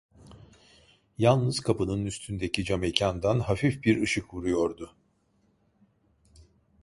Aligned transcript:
Yalnız 1.17 1.59
kapının 1.59 2.05
üstündeki 2.05 2.63
camekândan 2.63 3.39
hafif 3.39 3.83
bir 3.83 4.01
ışık 4.01 4.33
vuruyordu. 4.33 4.95